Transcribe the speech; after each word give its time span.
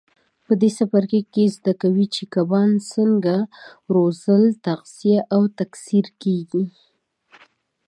په 0.45 0.53
دې 0.61 0.69
څپرکي 0.77 1.21
کې 1.33 1.43
زده 1.55 1.73
کوئ 1.81 2.05
چې 2.15 2.23
کبان 2.33 2.69
څنګه 2.91 3.35
روزل 3.95 4.43
تغذیه 4.65 5.19
او 5.33 5.41
تکثیر 5.59 6.05
کېږي. 6.21 6.63